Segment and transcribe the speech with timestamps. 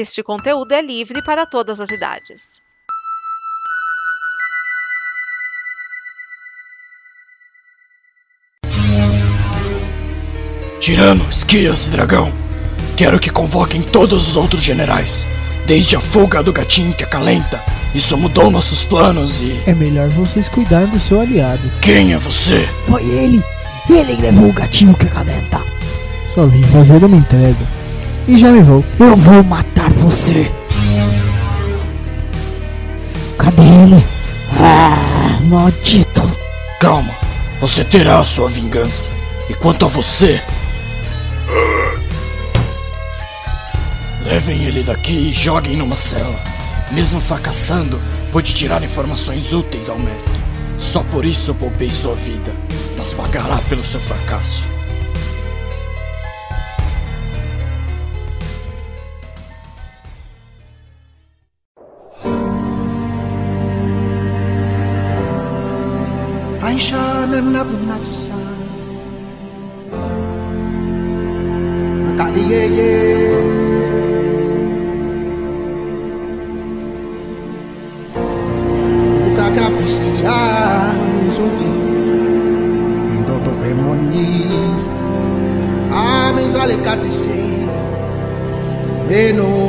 [0.00, 2.62] Este conteúdo é livre para todas as idades.
[10.78, 12.32] Tirano, esquia-se, dragão.
[12.96, 15.26] Quero que convoquem todos os outros generais.
[15.66, 17.60] Desde a fuga do gatinho que acalenta.
[17.92, 19.60] Isso mudou nossos planos e.
[19.68, 21.68] É melhor vocês cuidarem do seu aliado.
[21.82, 22.60] Quem é você?
[22.84, 23.42] Foi ele!
[23.90, 25.60] Ele levou o gatinho que acalenta.
[26.32, 27.77] Só vim fazer uma entrega.
[28.28, 28.84] E já me vou.
[29.00, 30.52] Eu vou matar você!
[33.38, 34.04] Cadê ele?
[34.60, 36.30] Ah, maldito!
[36.78, 37.10] Calma,
[37.58, 39.08] você terá a sua vingança.
[39.48, 40.42] E quanto a você.
[44.26, 46.38] Levem ele daqui e joguem numa cela.
[46.92, 47.98] Mesmo fracassando,
[48.30, 50.38] pode tirar informações úteis ao mestre.
[50.78, 52.52] Só por isso eu poupei sua vida,
[52.98, 54.77] mas pagará pelo seu fracasso.
[67.34, 68.68] and nothing not to shine.
[72.04, 72.92] Nakali ye ye.
[79.36, 80.40] Kaka fisi ya
[81.26, 81.70] nzuki.
[83.20, 84.28] Ndoto pe moni.
[85.92, 87.68] Amizale katisi.
[89.08, 89.67] Meno.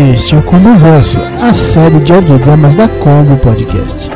[0.00, 4.10] Este é o Combo Verso, a série de audiodramas da Combo Podcast.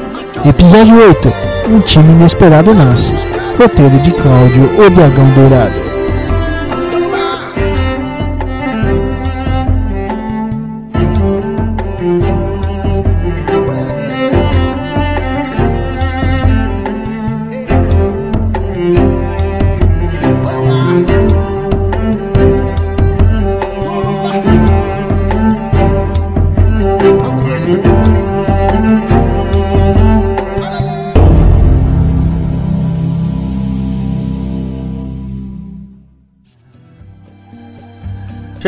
[0.49, 1.33] Episódio 8:
[1.69, 3.15] Um time inesperado nasce.
[3.59, 5.84] Roteiro de Cláudio, o Dragão Dourado.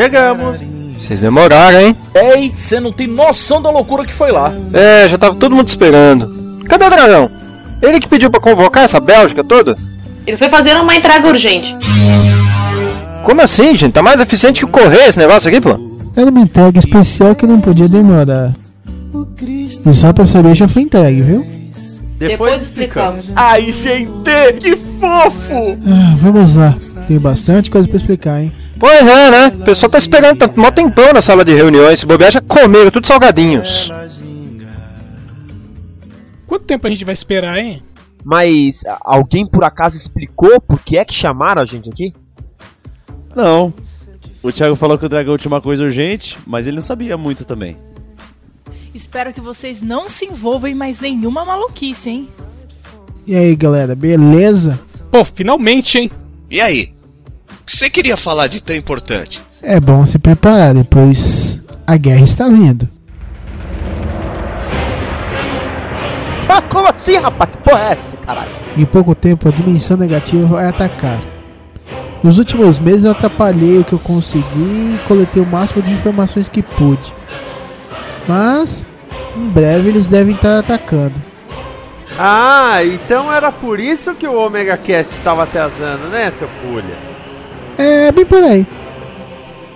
[0.07, 0.59] Chegamos.
[0.97, 1.95] Vocês demoraram, hein?
[2.15, 4.53] Ei, você não tem noção da loucura que foi lá.
[4.71, 6.63] É, já tava todo mundo esperando.
[6.65, 7.29] Cadê o dragão?
[7.81, 9.77] Ele que pediu pra convocar essa Bélgica toda?
[10.25, 11.75] Ele foi fazer uma entrega urgente.
[13.25, 13.91] Como assim, gente?
[13.91, 15.77] Tá mais eficiente que o correio esse negócio aqui, pô?
[16.15, 18.53] Era uma entrega especial que não podia demorar.
[19.85, 21.45] E só pra saber já foi entregue, viu?
[22.17, 23.29] Depois, explicamos.
[23.35, 24.09] Ai, gente,
[24.59, 25.77] que fofo!
[25.85, 26.73] Ah, vamos lá.
[27.07, 28.51] Tem bastante coisa pra explicar, hein?
[28.77, 29.47] Pois é, né?
[29.47, 31.99] O pessoal tá esperando tanto mó tempão na sala de reuniões.
[31.99, 33.89] Se bobear, já comeram tudo salgadinhos.
[36.45, 37.81] Quanto tempo a gente vai esperar, hein?
[38.25, 42.13] Mas alguém por acaso explicou por que é que chamaram a gente aqui?
[43.33, 43.73] Não.
[44.43, 47.45] O Thiago falou que o dragão tinha uma coisa urgente, mas ele não sabia muito
[47.45, 47.77] também.
[48.93, 52.29] Espero que vocês não se envolvam em mais nenhuma maluquice, hein?
[53.25, 54.77] E aí, galera, beleza?
[55.09, 56.11] Pô, finalmente, hein?
[56.49, 56.96] E aí?
[57.67, 59.41] O que você queria falar de tão importante?
[59.61, 62.87] É bom se preparar, pois a guerra está vindo.
[66.47, 67.51] Ah, como assim, rapaz?
[67.51, 68.51] Que porra é essa, caralho?
[68.77, 71.19] Em pouco tempo, a dimensão negativa vai atacar.
[72.23, 76.47] Nos últimos meses, eu atrapalhei o que eu consegui e coletei o máximo de informações
[76.47, 77.13] que pude.
[78.25, 78.85] Mas,
[79.35, 81.21] em breve, eles devem estar atacando.
[82.17, 87.16] Ah, então era por isso que o Omega Cast estava atrasando, né, seu pulha?
[87.77, 88.65] É, bem por aí.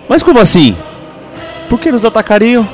[0.08, 0.76] Mas como assim?
[1.68, 2.68] Por que nos atacariam?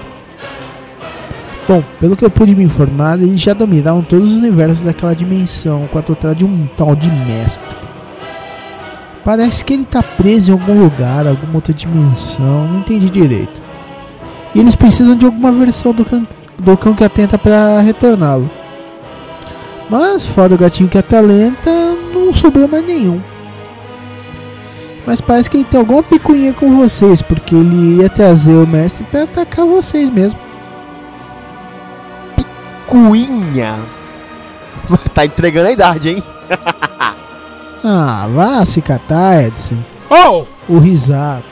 [1.69, 5.87] Bom, pelo que eu pude me informar, eles já dominaram todos os universos daquela dimensão
[5.87, 7.77] com a tutela de um tal de mestre.
[9.23, 13.61] Parece que ele tá preso em algum lugar, alguma outra dimensão, não entendi direito.
[14.55, 16.27] E eles precisam de alguma versão do cão,
[16.59, 18.51] do cão que atenta para retorná-lo.
[19.91, 21.71] Mas fora o gatinho que atalenta,
[22.15, 23.21] não sobrou mais nenhum.
[25.09, 29.05] Mas parece que ele tem alguma picuinha com vocês, porque ele ia trazer o mestre
[29.05, 30.39] para atacar vocês mesmo.
[32.87, 33.79] Cuinha.
[35.15, 36.23] tá entregando a idade, hein?
[37.83, 39.83] Ah, vá se catar, Edson.
[40.11, 40.45] Oh!
[40.69, 41.45] O risado.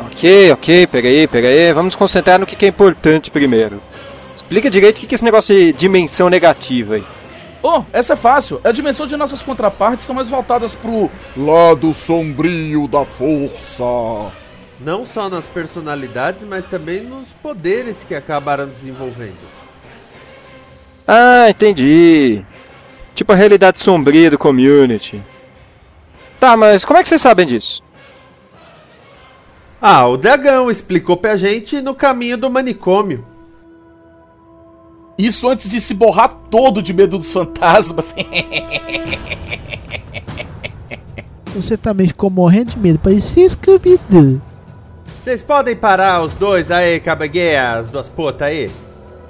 [0.00, 1.72] Ok, ok, peraí, peraí.
[1.72, 3.80] Vamos nos concentrar no que que é importante primeiro.
[4.36, 7.04] Explica direito o que que é esse negócio de dimensão negativa aí.
[7.62, 8.60] Oh, essa é fácil.
[8.64, 13.84] É a dimensão de nossas contrapartes são mais voltadas pro lado sombrio da força.
[14.80, 19.36] Não só nas personalidades, mas também nos poderes que acabaram desenvolvendo.
[21.06, 22.42] Ah, entendi.
[23.14, 25.22] Tipo a realidade sombria do community.
[26.38, 27.82] Tá, mas como é que vocês sabem disso?
[29.82, 33.26] Ah, o dragão explicou pra gente no caminho do manicômio.
[35.20, 38.14] Isso antes de se borrar todo de medo dos fantasmas.
[41.54, 44.40] Você também ficou morrendo de medo, parecia Scooby-Doo.
[45.22, 48.70] Vocês podem parar os dois aí, cabagueia, as duas putas aí?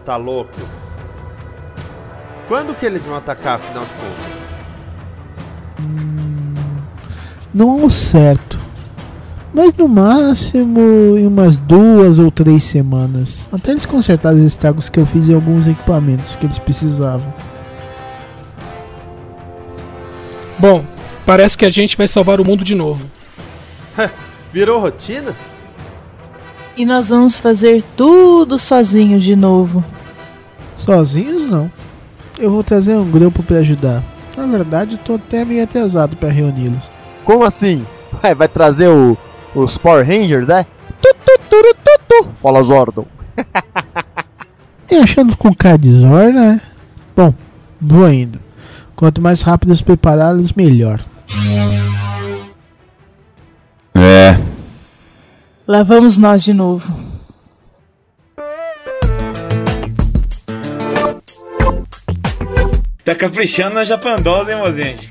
[0.04, 0.54] Tá louco.
[2.46, 4.30] Quando que eles vão atacar, afinal de contas?
[7.52, 8.59] Não ao certo.
[9.52, 10.80] Mas no máximo
[11.18, 13.48] em umas duas ou três semanas.
[13.52, 17.32] Até eles consertarem os estragos que eu fiz em alguns equipamentos que eles precisavam.
[20.58, 20.84] Bom,
[21.26, 23.04] parece que a gente vai salvar o mundo de novo.
[24.52, 25.34] Virou rotina?
[26.76, 29.84] E nós vamos fazer tudo sozinhos de novo.
[30.76, 31.70] Sozinhos não.
[32.38, 34.02] Eu vou trazer um grupo para ajudar.
[34.36, 36.90] Na verdade, eu tô até meio atrasado para reuni-los.
[37.24, 37.84] Como assim?
[38.22, 39.16] Vai, vai trazer o,
[39.54, 40.66] os Power Rangers, né?
[41.00, 42.28] Tu, tu, tu, tu, tu.
[42.42, 43.06] Fala, Zordon.
[44.90, 46.60] E achando com cara de Zor, né?
[47.14, 47.32] Bom,
[47.80, 48.40] vou indo.
[48.96, 50.98] Quanto mais rápido os prepará-los, melhor.
[53.94, 54.36] É.
[55.64, 56.92] Lá vamos nós de novo.
[63.04, 65.10] Tá caprichando na japandosa, hein, mozinho?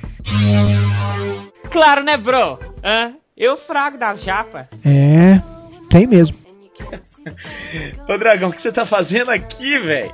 [1.71, 2.59] Claro, né, bro?
[2.83, 3.13] Hã?
[3.39, 4.67] Eu frago das japa.
[4.85, 5.41] É,
[5.89, 6.37] tem mesmo.
[8.05, 10.13] Ô, Dragão, o que você tá fazendo aqui, velho?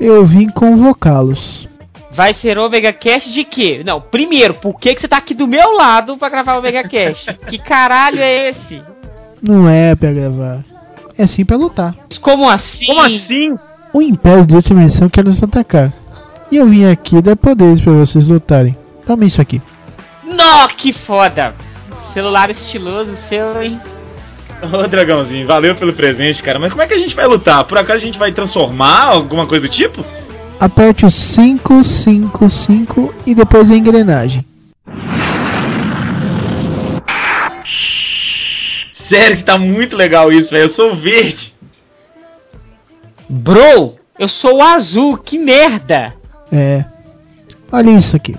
[0.00, 1.68] Eu vim convocá-los.
[2.16, 3.82] Vai ser Omega Cast de quê?
[3.86, 6.82] Não, primeiro, por que, que você tá aqui do meu lado pra gravar o Omega
[6.88, 7.32] Cast?
[7.48, 8.82] que caralho é esse?
[9.40, 10.64] Não é pra gravar.
[11.16, 11.94] É sim pra lutar.
[12.20, 12.86] Como assim?
[12.86, 13.56] Como assim?
[13.92, 15.92] O Império de outra dimensão quer nos atacar.
[16.50, 18.76] E eu vim aqui dar poderes pra vocês lutarem.
[19.06, 19.62] Toma isso aqui.
[20.24, 21.54] Nó, que foda!
[22.14, 23.80] Celular estiloso seu, hein?
[24.62, 26.58] Ô, Dragãozinho, valeu pelo presente, cara.
[26.60, 27.64] Mas como é que a gente vai lutar?
[27.64, 30.02] Por acaso a gente vai transformar alguma coisa do tipo?
[30.60, 34.46] Aperte o 555 e depois a engrenagem.
[39.12, 40.70] Sério que tá muito legal isso, velho.
[40.70, 41.52] Eu sou o verde.
[43.28, 46.14] Bro, eu sou o azul, que merda!
[46.52, 46.84] É.
[47.72, 48.36] Olha isso aqui.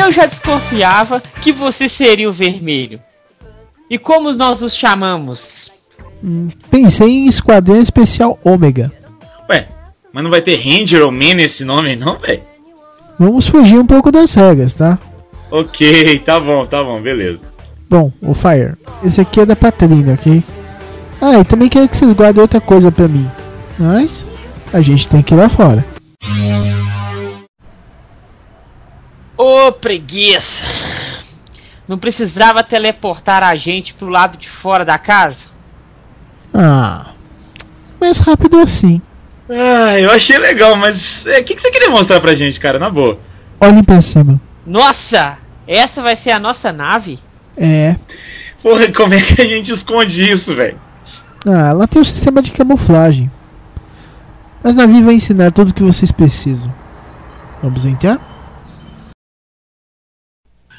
[0.00, 3.00] Eu já desconfiava que você seria o vermelho?
[3.88, 5.40] E como nós os chamamos?
[6.22, 8.90] Hum, pensei em Esquadrão Especial Ômega.
[9.48, 9.66] Ué,
[10.12, 12.42] mas não vai ter Ranger ou Man nesse nome, não, velho?
[13.18, 14.98] Vamos fugir um pouco das regras, tá?
[15.50, 17.40] Ok, tá bom, tá bom, beleza.
[17.88, 18.74] Bom, o Fire,
[19.04, 20.42] esse aqui é da Patrina, ok?
[21.20, 23.28] Ah, e também quero que vocês guardem outra coisa pra mim.
[23.78, 24.26] Mas
[24.72, 25.84] a gente tem que ir lá fora.
[29.42, 30.42] Ô preguiça!
[31.88, 35.38] Não precisava teleportar a gente pro lado de fora da casa?
[36.54, 37.12] Ah,
[37.98, 39.00] mais rápido assim.
[39.48, 40.94] Ah, eu achei legal, mas
[41.24, 43.18] o é, que, que você queria mostrar pra gente, cara, na boa?
[43.58, 44.38] Olhem pra cima.
[44.66, 45.38] Nossa!
[45.66, 47.18] Essa vai ser a nossa nave?
[47.56, 47.96] É.
[48.62, 50.78] Porra, como é que a gente esconde isso, velho?
[51.46, 53.30] Ah, lá tem um sistema de camuflagem.
[54.62, 56.70] Mas Navi vai ensinar tudo o que vocês precisam.
[57.62, 58.29] Vamos entrar?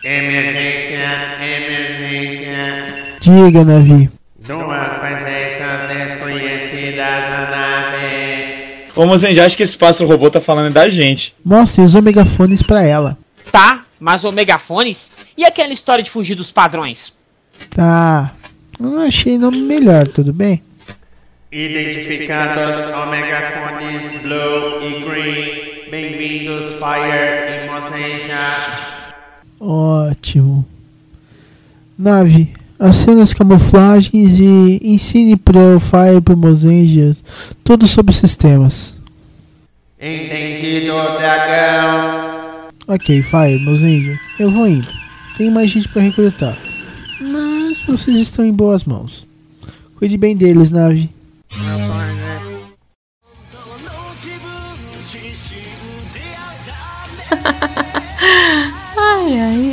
[0.04, 3.18] Emergência, emergência.
[3.20, 4.10] Diga, Navi.
[4.40, 8.88] Duas presenças desconhecidas na nave.
[8.96, 11.32] Ô, mozinho, já acho que esse pássaro robô tá falando da gente.
[11.46, 13.16] Mostre os omegafones pra ela.
[13.52, 14.98] Tá, mas o megafones?
[15.38, 16.98] E aquela história de fugir dos padrões?
[17.70, 18.34] Tá.
[18.80, 20.64] Eu não achei nome melhor, tudo bem?
[21.52, 25.92] Identificando os omegafones Blue e Green.
[25.92, 29.01] Bem-vindos, Fire e Mozenja.
[29.62, 30.66] Ótimo.
[31.96, 32.50] Nave,
[32.80, 37.24] acenda as camuflagens e ensine para o Fire e pro Mozenjas
[37.64, 39.00] tudo sobre os sistemas.
[40.00, 42.70] Entendido, dragão.
[42.88, 44.92] Ok, Fire, Mozenja, eu vou indo.
[45.38, 46.58] Tem mais gente para recrutar.
[47.22, 49.28] Mas vocês estão em boas mãos.
[49.96, 51.08] Cuide bem deles, nave.
[51.54, 52.12] ai,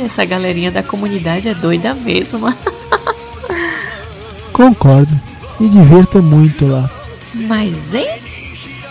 [0.05, 2.53] essa galerinha da comunidade é doida mesmo.
[4.53, 5.19] Concordo.
[5.59, 6.89] Me divirto muito lá.
[7.33, 8.19] Mas, hein?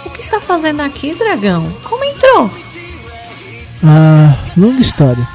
[0.04, 1.70] O que está fazendo aqui, dragão?
[1.84, 2.50] Como entrou?
[3.84, 5.26] Ah, longa história.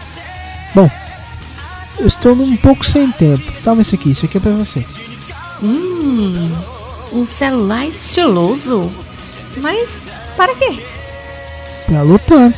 [0.75, 0.89] Bom,
[1.99, 3.51] eu estou um pouco sem tempo.
[3.63, 4.85] Toma isso aqui, isso aqui é pra você.
[5.61, 6.51] Hum,
[7.11, 8.91] um celular estiloso.
[9.57, 10.01] Mas
[10.35, 10.83] para quê?
[11.85, 12.53] Pra lutar.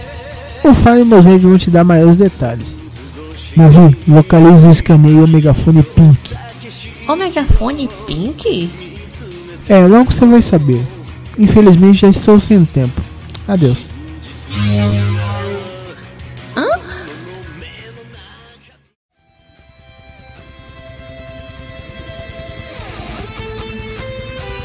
[0.63, 2.79] O Fire e Moseiro vão te dar maiores detalhes.
[3.55, 6.35] Navi, localize o escaneio megafone Pink.
[7.07, 8.69] O megafone Pink?
[9.69, 10.81] É, logo você vai saber.
[11.39, 13.01] Infelizmente já estou sem tempo.
[13.47, 13.89] Adeus.
[16.57, 16.67] Hã?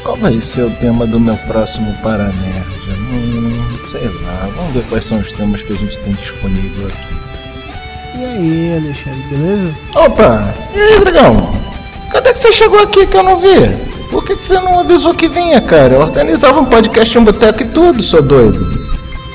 [0.03, 2.35] Qual vai ser o tema do meu próximo Paranerd?
[3.09, 7.20] Hum, sei lá, vamos ver quais são os temas que a gente tem disponível aqui.
[8.21, 9.71] E aí, Alexandre, beleza?
[9.95, 10.53] Opa!
[10.75, 11.49] E aí, dragão?
[12.11, 13.75] Cadê que você chegou aqui que eu não vi?
[14.11, 15.95] Por que, que você não avisou que vinha, cara?
[15.95, 18.79] Eu organizava um podcast em boteco e tudo, seu doido.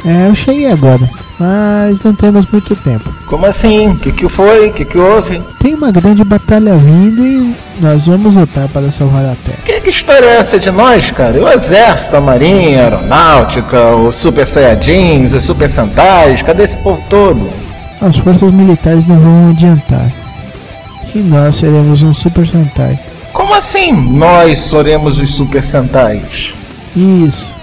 [0.05, 1.01] É, eu cheguei agora,
[1.37, 3.13] mas não temos muito tempo.
[3.27, 3.89] Como assim?
[3.89, 4.69] O que, que foi?
[4.69, 5.43] O que, que houve?
[5.59, 9.59] Tem uma grande batalha vindo e nós vamos lutar para salvar a Terra.
[9.65, 11.43] Que, que história é essa de nós, cara?
[11.43, 17.03] O exército, a marinha, a aeronáutica, os super saiyajins, os super santais, cadê esse povo
[17.11, 17.66] todo?
[18.01, 20.13] As forças militares não vão adiantar.
[21.15, 22.99] E nós seremos um Super Sentai.
[23.37, 26.55] Como assim nós seremos os super santais?
[26.97, 27.55] Isso.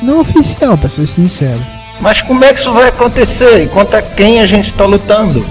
[0.00, 1.60] Não oficial, para ser sincero.
[2.00, 3.64] Mas como é que isso vai acontecer?
[3.64, 5.44] E contra quem a gente tá lutando?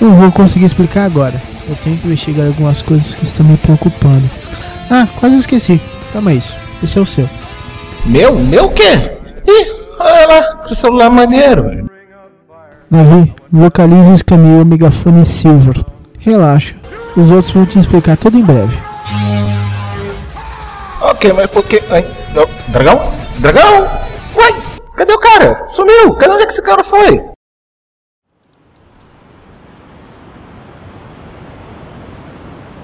[0.00, 1.42] Não vou conseguir explicar agora.
[1.68, 4.30] Eu tenho que investigar algumas coisas que estão me preocupando.
[4.88, 5.80] Ah, quase esqueci.
[6.12, 6.56] Toma isso.
[6.80, 7.28] Esse é o seu.
[8.06, 8.38] Meu?
[8.38, 9.10] Meu o quê?
[9.44, 9.66] Ih,
[9.98, 11.87] olha lá, que celular maneiro.
[12.90, 15.76] Navi, localize esse caminhão megafone Silver.
[16.18, 16.74] Relaxa,
[17.16, 18.78] os outros vão te explicar tudo em breve.
[21.02, 21.82] Ok, mas por que.
[21.90, 22.04] Ai,
[22.34, 23.12] oh, dragão?
[23.38, 23.86] Dragão?
[24.34, 24.54] Uai,
[24.96, 25.66] cadê o cara?
[25.70, 26.14] Sumiu!
[26.14, 27.22] Cadê onde é que esse cara foi?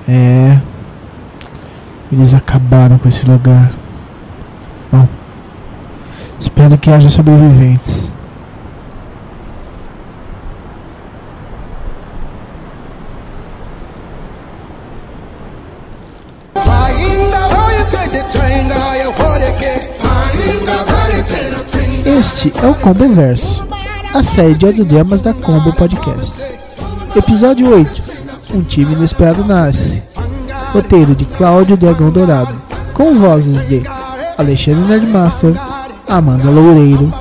[0.06, 0.60] É.
[2.12, 3.72] Eles acabaram com esse lugar.
[4.92, 5.08] Bom,
[6.38, 8.12] espero que haja sobreviventes.
[22.04, 23.66] Este é o Combo Verso,
[24.12, 26.44] a série de audiodramas da Combo Podcast.
[27.16, 28.02] Episódio 8
[28.54, 30.02] Um time inesperado nasce.
[30.72, 32.54] Roteiro de Cláudio Dragão Dourado,
[32.92, 33.82] com vozes de
[34.36, 35.54] Alexandre Nerdmaster,
[36.08, 37.12] Amanda Loureiro,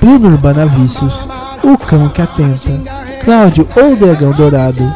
[0.00, 1.26] Bruno Urbanavícios,
[1.64, 2.70] O Cão que Atenta,
[3.24, 4.92] Cláudio ou Dragão Dourado,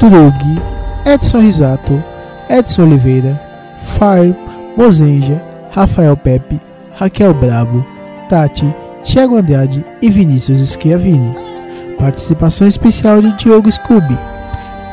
[0.00, 0.60] Drug,
[1.06, 2.02] Edson Risato,
[2.48, 3.40] Edson Oliveira,
[3.82, 4.34] Fire,
[4.76, 6.60] Mozenja, Rafael Pepe,
[6.98, 7.84] Raquel Brabo,
[8.30, 8.64] Tati,
[9.02, 11.34] Thiago Andrade e Vinícius Schiavini.
[11.98, 14.16] Participação especial de Diogo Scooby.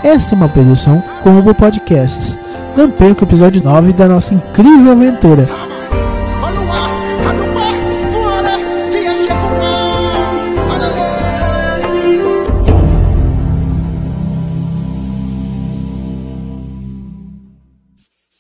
[0.03, 2.39] Esta é uma produção Combo Podcasts.
[2.75, 5.47] Não perca o episódio 9 da nossa incrível aventura.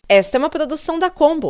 [0.09, 1.49] Esta é uma produção da Combo.